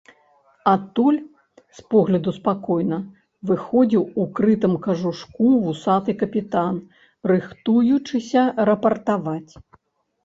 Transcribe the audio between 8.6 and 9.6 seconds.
рапартаваць.